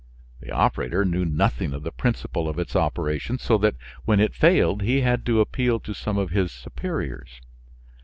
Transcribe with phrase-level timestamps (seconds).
[0.39, 4.81] The operator knew nothing of the principle of its operation, so that when it failed
[4.81, 7.39] he had to appeal to some of his superiors.